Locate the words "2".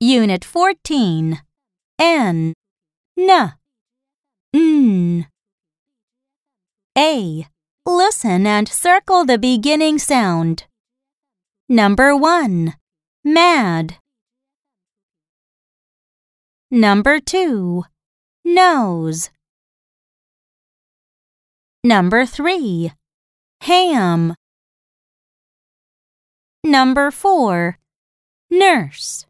17.20-17.84